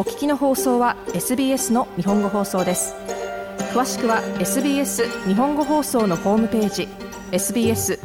[0.00, 2.94] お聞きの放送は SBS の日本語放送です
[3.74, 6.88] 詳しくは SBS 日本語放送のホームページ
[7.32, 7.98] sbs.com.au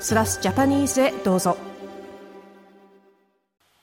[0.00, 1.56] スラスジャパニーズへどうぞ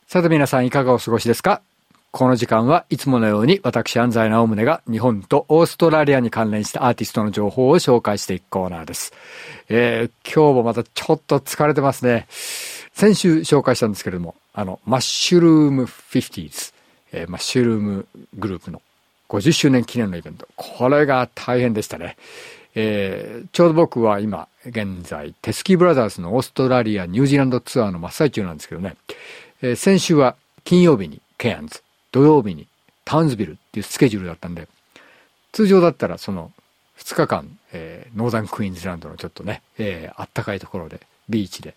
[0.05, 1.63] さて皆さんいかがお過ごしですか？
[2.11, 9.14] この時間はいつものように私安西直宗が日本とオーストラリアに関連したアーティストの情報を紹介していくコーナーです。
[9.68, 12.28] えー、今日もまたちょっと疲れてますね。
[12.93, 16.73] 先週紹介したんですけれども、あの、マッシュルーム 50s、
[17.14, 18.82] えー、マッシュルームグループの
[19.29, 20.47] 50周年記念のイベント。
[20.55, 22.18] これが大変でしたね。
[22.75, 28.96] えー、ちょうど僕は今、現在、テスキーブラザーズのオーストラリア、ニュージーランドツアーの真っ最中なんですけどね、
[29.61, 32.67] えー、先週は金曜日にケアンズ、土曜日に
[33.05, 34.67] タウンズビルっていうスケジュールだったんで、
[35.52, 36.52] 通常だったらその
[36.97, 41.73] 2日間、えー、ノーザンクイーンズランドのちょっとね、えー、あったかいところで、ビーチで、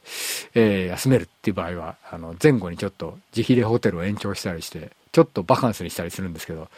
[0.54, 6.68] えー、休めるっていう場合は、あの、前後にちょっと自費でホテルを延長したりして、ちょっとバカンスにしたりするんですけど、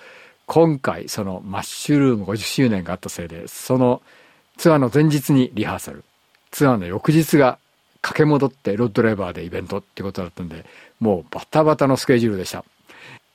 [0.47, 4.01] 今回、そのマッシュルーム50周年があったせいで、その
[4.57, 6.05] ツアーの前日にリハーサル、
[6.51, 7.59] ツアーの翌日が
[8.01, 10.65] 駆け戻ってロッドレバーでイベントってことだったんで、
[11.01, 12.65] もうバタバタのスケジュールでした。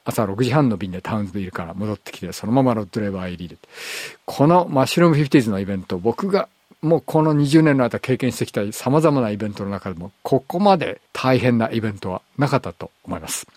[0.04, 3.58] 朝6時半の便でタウンズビルから戻ってきて、そのままロッドレバー入りで。
[4.26, 6.48] このマッシュルームフィフティーズのイベント、僕が
[6.82, 13.48] もうこの20年の間経験してきた様々なイベントの中でも、ここまで大変なイベントはなかったと思います。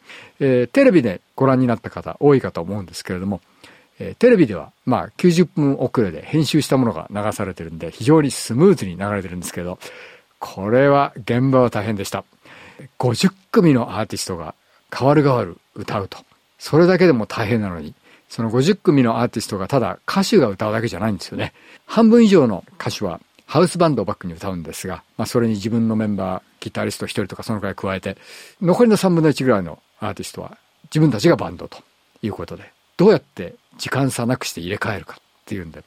[0.40, 3.40] えー、テレビでご覧になった方多いかと思うんですけれども、
[3.98, 9.78] えー、テレビではまあ90分遅れで編集したものが流されてるんで、非常にスムーズに流れてるんですけど、
[10.38, 12.24] これは現場は大変でした。
[12.98, 14.54] 50組のアーティストが
[14.94, 16.18] 変わる変わる歌うと。
[16.58, 17.94] それだけでも大変なのに、
[18.28, 21.52] その50組のアーティストがただ歌手が歌うだけじゃないんですよね。
[21.86, 28.16] 半分以上の歌手はハウスバンドをバックに歌うんですが、まあそれに自分のメンバー、ギタリスト1人とかそのくらい加えて、
[28.60, 31.78] 残りの3分の1ぐらいのアーティストは自分たちがバンドと
[32.22, 35.84] いうことで、どうやって時間差なくして入れ替えるかっていうんで、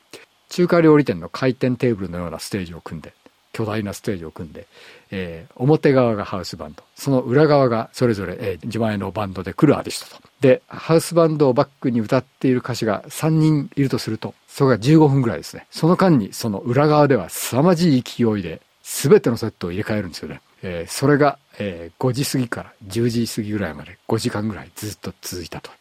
[0.50, 3.14] 中華料理店の回転テーブルのようなステージを組んで、
[3.58, 4.68] 巨大なステージを組んで、
[5.10, 10.30] えー、表側がハウスバンド、その裏側がそれぞれ、えー、自前のバンドで来るアーティストと。
[10.42, 15.66] で、ハウスバンドをバックに歌っている歌手が3人いるとすると、それが15分ぐらいですね。
[15.72, 20.42] その間にその裏側では凄まじい勢いで全てのセットを入れ替えるんですよね。
[20.62, 25.72] えー、それが、えー、5時過ぎから10時過ぎぐらいまで5時間ぐらいずっと続いたと。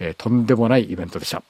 [0.00, 1.44] えー、とんでもないイベントでした。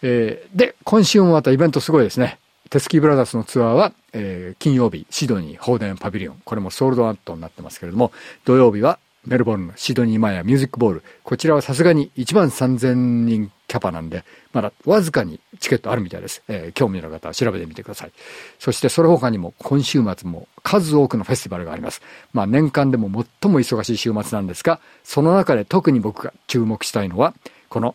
[0.00, 2.38] えー、で、今週もまたイベントすごいですね。
[2.70, 6.40] テスキーブラザーズのツアーは、えー、金曜日、シドニー、ホーデンパビリオン。
[6.44, 8.10] これもソールドアウトになってますけれども、
[8.44, 11.02] 土曜日はメルボルンのシドニーマイアミュージックボール。
[11.22, 12.94] こちらはさすがに1万3000
[13.24, 16.42] 人キャパなんで、まだわずかにチケットあるみたいです。
[16.48, 18.12] えー、興味のある方は調べてみてください。
[18.58, 22.02] そしてその他にも今週末も数多くのフェスティバルがあります。
[22.32, 23.08] まあ年間でも
[23.42, 27.34] 最も忙しい週末なんですが、その中で特に僕が注目したいのは、
[27.68, 27.94] この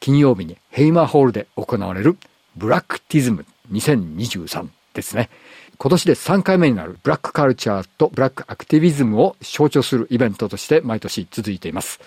[0.00, 2.16] 金曜日にヘイマーホールで行われる
[2.56, 5.30] ブラックティズム2023ですね。
[5.78, 12.00] 今年で3回目になるブラックカルチャーとブラックアクティビズムを象徴するイベントとして毎年続いています。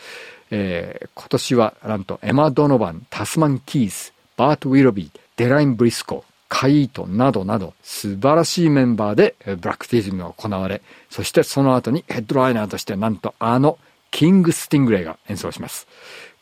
[0.52, 13.80] えー、今年はなんとエマ・ドノバン、タスマン・キース、バート・ウィロビー、デライン・ブリスコ、カイートなどなど素晴らしいメンバーでブラックティズムが行われ、そしてその後にヘッドライナーとしてなんとあの
[14.12, 15.88] キング・スティングレイが演奏します。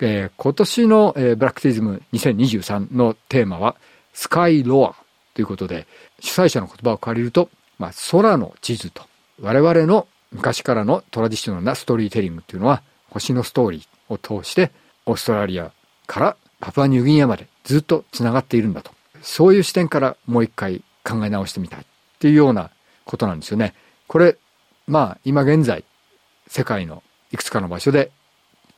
[0.01, 3.75] えー、今年の、えー、 Blaktivism 2023のテーマは
[4.13, 4.95] Sky Lore
[5.39, 5.87] ということで、
[6.19, 9.03] 主催者の言葉を借りると、まあ、空の地図と、
[9.41, 14.71] 我々の昔からのトラディショナルなストーリーテリングっていうのは、星のストーリーを通して、
[15.05, 15.71] オーストラリア
[16.07, 18.91] からパプアニューギニアまでずっと繋がっているんだと。
[19.21, 21.83] そういう視点からもう一回考え直してみたいっ
[22.19, 22.69] ていうような
[23.05, 23.75] ことなんですよね。
[24.07, 24.35] これ、
[24.87, 25.85] まあ、今現在、
[26.47, 27.01] 世界の
[27.31, 28.11] いくつかの場所で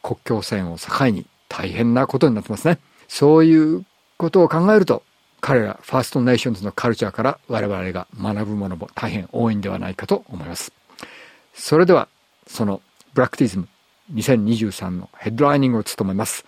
[0.03, 2.78] 国境線を境に大変なことになってますね。
[3.07, 3.83] そういう
[4.17, 5.01] ことを考えると、
[5.41, 10.72] 彼らファーストネーションズのカルチャーから我々が学ぶものも大変多いんではないかと思います。
[11.53, 12.08] それでは、
[12.47, 12.82] その
[13.14, 13.67] Blaktivism
[14.14, 16.46] 2023の headlining を務めます。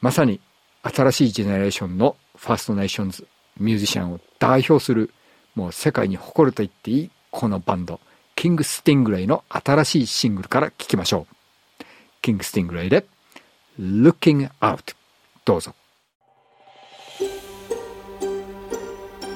[0.00, 0.40] まさに
[0.82, 3.26] 新しいジェネレーションのファーストネーションズ
[3.58, 5.12] ミュージシャンを代表する
[5.54, 8.00] もう世界に誇ると言っていいこのバンド
[8.34, 11.84] キング・スティングレイの新しいシングルから聴きましょう。
[12.22, 13.06] キング・スティングレイで
[13.78, 14.94] Looking Out
[15.44, 15.74] どうぞ。